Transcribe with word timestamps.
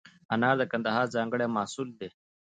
انار 0.33 0.55
د 0.59 0.63
کندهار 0.71 1.05
ځانګړی 1.15 1.47
محصول 1.55 1.89
دی. 1.99 2.09